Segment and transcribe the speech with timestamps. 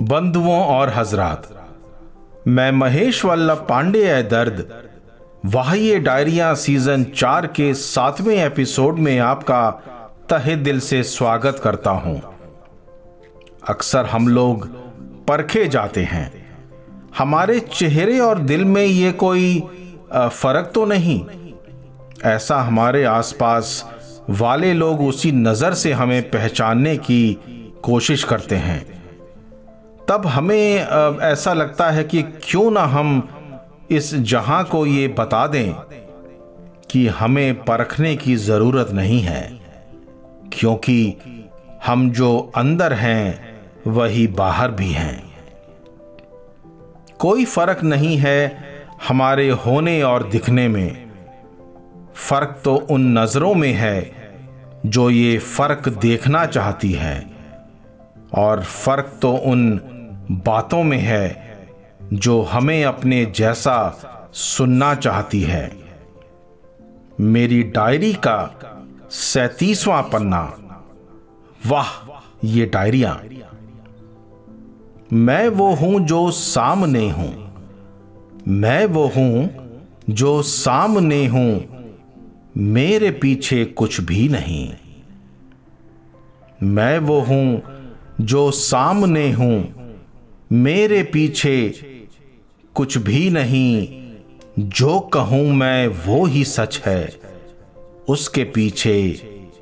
[0.00, 1.48] बंधुओं और हजरात,
[2.48, 4.66] मैं महेश वल्लभ पांडे है दर्द,
[5.46, 9.70] वाह्य डायरिया सीज़न चार के सातवें एपिसोड में आपका
[10.30, 12.20] तहे दिल से स्वागत करता हूँ।
[13.68, 14.66] अक्सर हम लोग
[15.26, 16.30] परखे जाते हैं।
[17.18, 19.60] हमारे चेहरे और दिल में ये कोई
[20.14, 21.24] फ़र्क तो नहीं।
[22.24, 23.84] ऐसा हमारे आसपास
[24.30, 27.38] वाले लोग उसी नज़र से हमें पहचानने की
[27.82, 29.01] कोशिश करते हैं।
[30.08, 30.80] तब हमें
[31.22, 33.28] ऐसा लगता है कि क्यों ना हम
[33.90, 35.72] इस जहाँ को ये बता दें
[36.90, 39.42] कि हमें परखने की ज़रूरत नहीं है,
[40.52, 41.16] क्योंकि
[41.86, 45.22] हम जो अंदर हैं, वही बाहर भी हैं।
[47.18, 48.56] कोई फ़र्क नहीं है
[49.08, 51.10] हमारे होने और दिखने में।
[52.14, 54.10] फ़र्क तो उन नज़रों में है
[54.86, 57.31] जो ये फ़र्क देखना चाहती है।
[58.34, 59.80] और फ़र्क तो उन
[60.30, 61.52] बातों में है
[62.12, 65.76] जो हमें अपने जैसा सुनना चाहती है।
[67.20, 68.52] मेरी डायरी का
[69.10, 70.58] सैतीसवां पन्ना।
[71.66, 73.22] वाह, ये डायरिया।
[75.12, 77.52] मैं वो हूँ जो सामने हूँ।
[78.48, 79.62] मैं वो हूँ
[80.10, 81.68] जो सामने हूँ।
[82.56, 84.74] मेरे पीछे कुछ भी नहीं।
[86.62, 87.62] मैं वो हूँ
[88.22, 89.74] जो सामने हूँ,
[90.52, 91.70] मेरे पीछे
[92.74, 94.02] कुछ भी नहीं।
[94.58, 97.12] जो कहूँ मैं, वो ही सच है,
[98.08, 99.12] उसके पीछे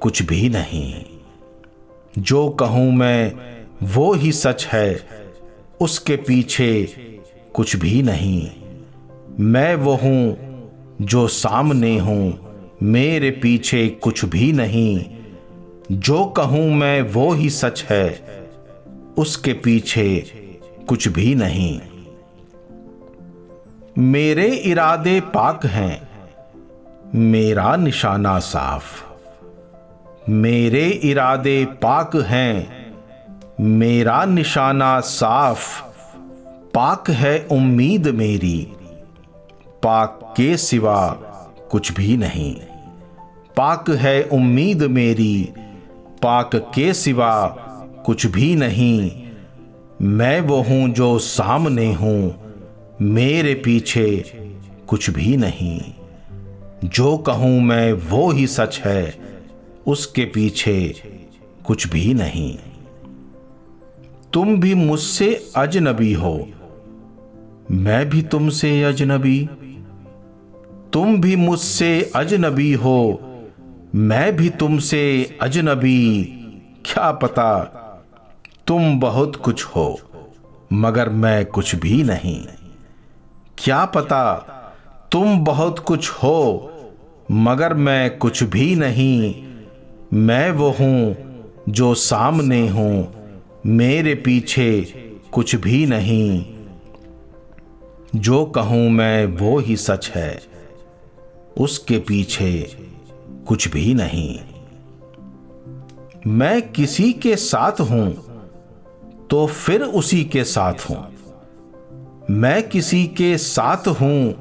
[0.00, 1.04] कुछ भी नहीं।
[2.18, 3.34] जो कहूँ मैं,
[3.82, 5.00] वो ही सच है,
[5.80, 6.86] उसके पीछे
[7.54, 8.50] कुछ भी नहीं।
[9.40, 10.36] मैं वो हूँ,
[11.02, 12.38] जो सामने हूँ,
[12.82, 15.04] मेरे पीछे कुछ भी नहीं।
[15.92, 18.32] जो कहूँ मैं, वो ही सच है
[19.18, 20.18] उसके पीछे
[20.88, 21.80] कुछ भी नहीं।
[23.98, 26.08] मेरे इरादे पाक हैं,
[27.14, 29.04] मेरा निशाना साफ़।
[30.28, 32.92] मेरे इरादे पाक हैं,
[33.60, 35.82] मेरा निशाना साफ़।
[36.74, 38.72] पाक है उम्मीद मेरी,
[39.82, 41.08] पाक के सिवा
[41.70, 42.56] कुछ भी नहीं।
[43.56, 45.52] पाक है उम्मीद मेरी,
[46.22, 47.68] पाक के सिवा
[48.06, 49.10] कुछ भी नहीं।
[50.00, 52.34] मैं वो हूँ जो सामने हूँ,
[53.02, 54.06] मेरे पीछे
[54.88, 55.80] कुछ भी नहीं।
[56.84, 59.14] जो कहूँ मैं वो ही सच है,
[59.86, 60.94] उसके पीछे
[61.64, 62.56] कुछ भी नहीं।
[64.32, 66.48] तुम भी मुझसे अजनबी हो,
[67.70, 69.38] मैं भी तुमसे अजनबी।
[70.92, 73.20] तुम भी मुझसे अजनबी हो,
[73.94, 75.02] मैं भी तुमसे
[75.42, 76.22] अजनबी।
[76.84, 77.78] क्या पता
[78.66, 80.00] तुम बहुत कुछ हो,
[80.72, 82.46] मगर मैं कुछ भी नहीं।
[83.58, 84.34] क्या पता
[85.12, 86.70] तुम बहुत कुछ हो,
[87.30, 89.34] मगर मैं कुछ भी नहीं।
[90.12, 91.16] मैं वो हूँ
[91.68, 93.14] जो सामने हूँ,
[93.66, 94.80] मेरे पीछे
[95.32, 96.44] कुछ भी नहीं।
[98.14, 100.42] जो कहूँ मैं वो ही सच है,
[101.58, 102.76] उसके पीछे
[103.48, 104.38] कुछ भी नहीं।
[106.26, 108.31] मैं किसी के साथ हूँ
[109.32, 110.96] तो फिर उसी के साथ हूँ।
[112.30, 114.32] मैं किसी के साथ हूँ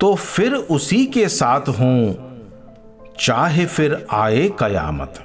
[0.00, 2.14] तो फिर उसी के साथ हूँ,
[3.20, 5.20] चाहे फिर आए कयामत।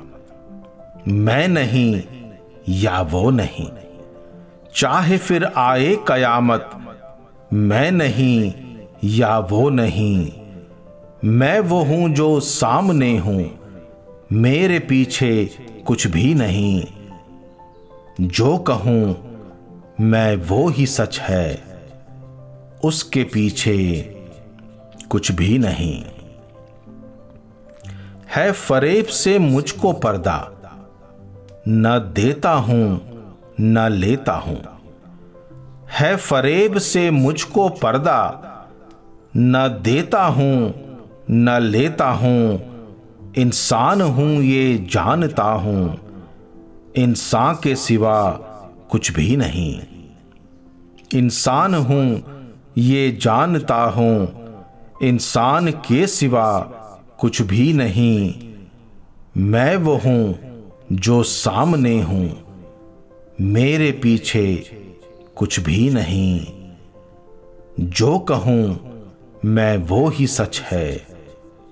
[1.07, 2.01] मैं नहीं
[2.73, 3.67] या वो नहीं,
[4.75, 6.69] चाहे फिर आए कयामत।
[7.53, 8.53] मैं नहीं
[9.03, 10.31] या वो नहीं,
[11.25, 13.43] मैं वो हूँ जो सामने हूँ,
[14.33, 15.33] मेरे पीछे
[15.87, 16.85] कुछ भी नहीं।
[18.21, 19.15] जो कहूँ,
[20.01, 21.63] मैं वो ही सच है।
[22.83, 24.01] उसके पीछे
[25.09, 26.05] कुछ भी नहीं।
[28.35, 30.51] है फरेब से मुझको पर्दा।
[31.67, 33.01] न देता हूँ,
[33.61, 34.63] न लेता हूँ।
[35.91, 38.43] है फरेब से मुझको पर्दा।
[39.37, 40.73] न देता हूँ,
[41.31, 42.67] न लेता हूँ।
[43.37, 46.06] इंसान हूँ ये, जानता हूँ।
[46.97, 48.31] इंसान के सिवा
[48.91, 49.81] कुछ भी नहीं।
[51.15, 52.23] इंसान हूँ,
[52.77, 54.27] ये जानता हूँ,
[55.03, 56.59] इंसान के सिवा
[57.19, 58.35] कुछ भी नहीं।
[59.37, 60.39] मैं वो हूँ
[60.91, 62.37] जो सामने हूँ,
[63.41, 64.55] मेरे पीछे
[65.35, 66.47] कुछ भी नहीं।
[67.79, 68.79] जो कहूँ,
[69.45, 71.07] मैं वो ही सच है,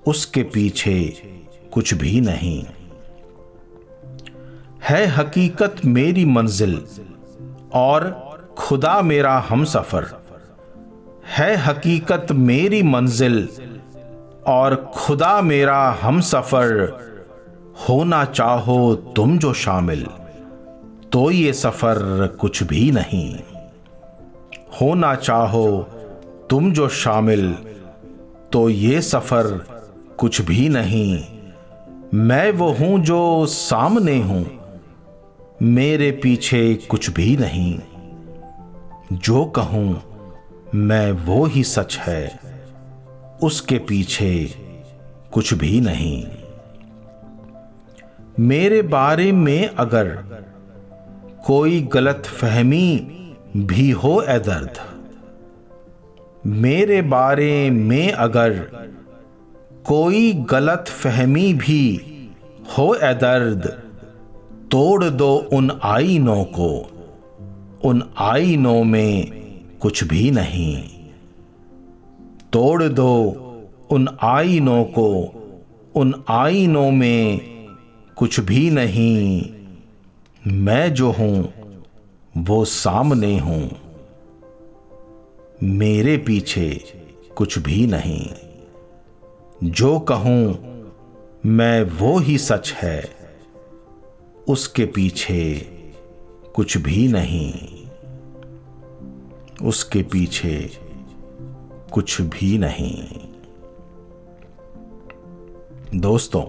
[0.08, 1.24] उसके पीछे
[1.74, 2.66] कुछ भी नहीं।
[4.90, 6.74] है हकीकत मेरी मंजिल
[7.74, 8.04] और
[8.58, 10.06] खुदा मेरा हम सफ़र।
[11.38, 13.48] है हकीकत मेरी मंजिल
[14.48, 16.74] और खुदा मेरा हम सफ़र।
[17.90, 20.06] होना चाहो तुम जो शामिल
[21.12, 23.40] तो ये सफ़र कुछ भी नहीं।
[24.82, 25.68] होना चाहो
[26.50, 27.52] तुम जो शामिल
[28.54, 29.48] तो ये सफ़र
[30.18, 31.24] कुछ भी नहीं।
[32.14, 34.65] मैं वो हूँ जो सामने हूँ।
[35.66, 37.80] मेरे पीछे कुछ भी नहीं।
[39.14, 40.02] जो कहूँ,
[40.76, 42.40] मैं वो ही सच है।
[43.44, 44.56] उसके पीछे
[45.32, 46.28] कुछ भी नहीं।
[48.40, 50.08] मेरे बारे में अगर
[51.46, 52.98] कोई गलत फहमी
[53.58, 54.74] भी हो ए दर्द,
[56.46, 58.54] मेरे बारे में अगर
[59.86, 62.02] कोई गलत फहमी भी
[62.78, 63.85] हो ए दर्द
[64.72, 66.92] तोड़ दो उन आईनों को।
[67.86, 69.32] उन आईनों में
[69.80, 70.84] कुछ भी नहीं।
[72.54, 73.30] तोड़ दो
[73.90, 75.24] उन आईनों को।
[75.96, 77.42] उन आईनों में
[78.16, 79.50] कुछ भी नहीं।
[80.48, 81.54] मैं जो हूँ,
[82.38, 83.72] वो सामने हूँ।
[85.64, 86.84] मेरे पीछे
[87.36, 88.30] कुछ भी नहीं।
[89.64, 90.66] जो कहूँ,
[91.46, 93.15] मैं वो ही सच है।
[94.48, 95.60] उसके पीछे
[96.56, 97.70] कुछ भी नहीं।
[99.68, 100.70] उसके पीछे
[101.92, 103.08] कुछ भी नहीं।
[105.96, 106.44] दोस्तों,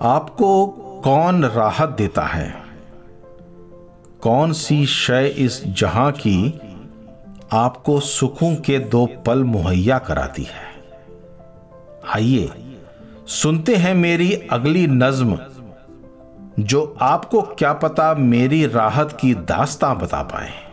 [0.00, 0.66] आपको
[1.04, 2.62] कौन राहत देता है?
[4.20, 6.60] कौन सी शय इस जहाँ की
[7.52, 10.68] आपको सुखों के दो पल मुहैया कराती है?
[12.14, 12.50] आइए
[13.26, 15.38] सुनते हैं मेरी अगली नज्म।
[16.58, 20.67] जो आपको क्या पता मेरी राहत की दास्तां बता पाए।